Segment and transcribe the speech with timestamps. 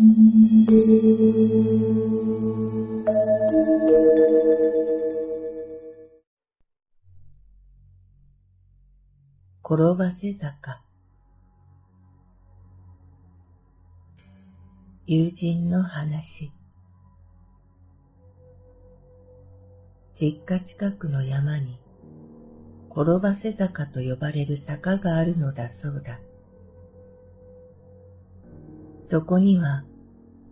[0.00, 0.08] 転
[9.98, 10.80] ばせ坂
[15.06, 16.50] 友人の話
[20.14, 21.78] 実家近くの山に
[22.90, 26.20] 転ばせ坂と呼ばれる坂があるのだそうだ。
[29.10, 29.82] そこには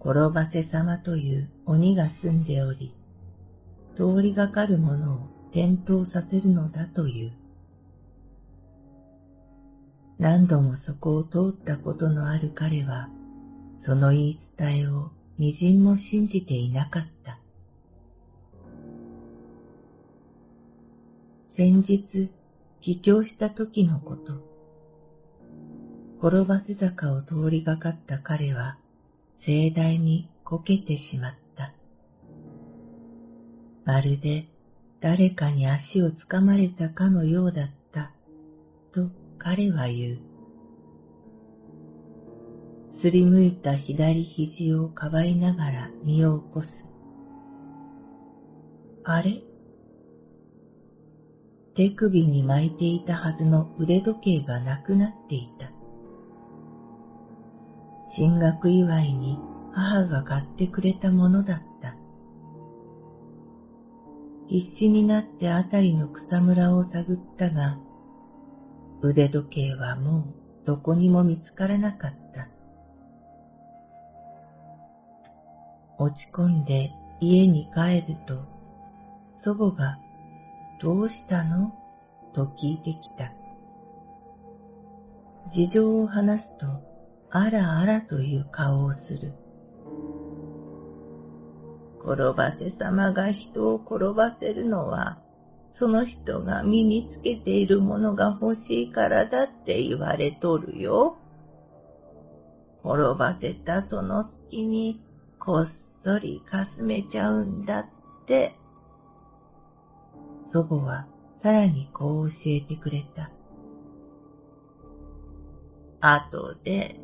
[0.00, 2.94] 転ばせ様という鬼が住んでおり、
[3.96, 7.32] 通りがかる者を転倒させるのだという。
[10.18, 13.08] 何度もそこを通ったことのある彼は、
[13.78, 17.38] その言い伝えを微塵も信じていなかった。
[21.48, 22.30] 先日、
[22.80, 24.44] 帰郷した時のこと。
[26.20, 28.78] 転ばせ坂を通りがかった彼は、
[29.38, 31.72] 盛大にこけてしまった。
[33.84, 34.48] まるで
[35.00, 38.10] 誰かに足をつかまれたかのようだった、
[38.92, 40.18] と彼は言う。
[42.90, 46.84] すりむいた左肘をかばいながら身を起こす。
[49.04, 49.42] あれ？
[51.74, 55.77] 手首に巻いていたはずの腕時計がなくなっていた。
[58.08, 59.38] 進学祝いに
[59.72, 61.94] 母が買ってくれたものだった。
[64.48, 67.78] 必死になってあたりの草むらを探ったが、
[69.02, 70.24] 腕時計はもう
[70.66, 72.48] どこにも見つからなかった。
[75.98, 78.46] 落ち込んで家に帰ると、
[79.36, 79.98] 祖母が
[80.80, 81.74] どうしたの？
[82.32, 83.32] と聞いてきた。
[85.50, 86.66] 事情を話すと、
[87.30, 89.34] あらあらという顔をする。
[92.00, 95.18] 転ばせ様が人を転ばせるのは、
[95.74, 101.18] その人が身につけているものが欲しいからだって言われとるよ。
[102.82, 105.02] 転ばせたその隙に
[105.38, 107.86] こっそりかすめちゃうんだっ
[108.26, 108.56] て。
[110.50, 111.06] 祖母は
[111.42, 113.30] さらにこう教えてくれた。
[116.00, 116.98] 後で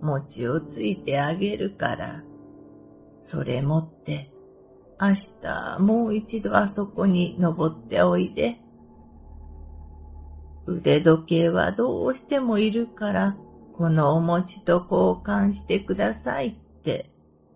[0.00, 2.22] 餅をついてあげるから、
[3.20, 4.32] それ持って
[5.00, 8.58] 明日もう一度あそこに登っておいで。
[10.66, 13.36] 腕時計はどうしてもいるから、
[13.74, 17.10] このお餅と交換してくださいって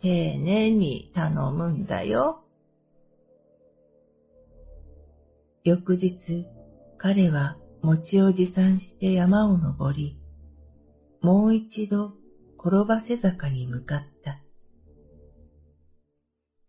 [0.00, 2.42] 丁寧に頼むんだよ。
[5.62, 6.46] 翌日、
[6.96, 10.18] 彼は餅を持参して山を登り、
[11.20, 12.14] もう一度
[12.58, 14.40] 転ばせ坂に向かった。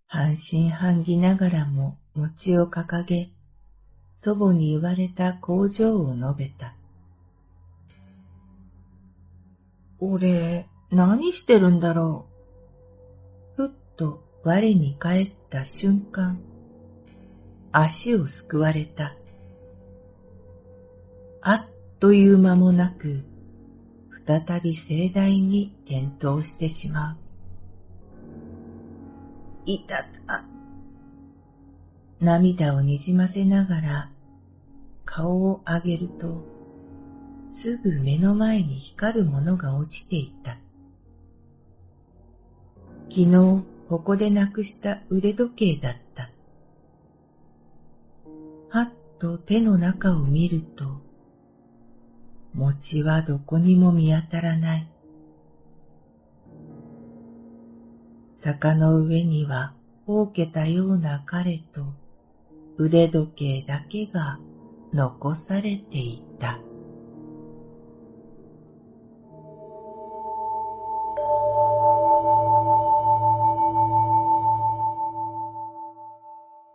[0.06, 3.32] 半信半疑ながらも餅を掲げ、
[4.20, 6.76] 祖母に言われた工場を述べた。
[10.00, 12.28] 俺、何してるんだろ
[13.58, 13.64] う？
[13.64, 16.40] ふっと我に返った瞬間、
[17.72, 19.16] 足をすくわれた。
[21.42, 21.66] あっ
[22.00, 23.24] という間もなく、
[24.28, 27.18] 再び盛大に転倒してしまう。
[29.66, 30.44] いたた。
[32.20, 34.10] 涙をにじませながら
[35.06, 36.44] 顔を上げると、
[37.52, 40.58] すぐ目の前に光るものが落ちていた。
[43.10, 46.30] 昨日ここでなくした腕時計だった。
[48.70, 51.07] はっと手の中を見ると、
[52.58, 54.88] 餅はどこにも見当たらない。
[58.36, 59.74] 坂の上には
[60.08, 61.94] ほうけたような彼と
[62.78, 64.40] 腕時計だけが
[64.92, 66.60] 残されていた。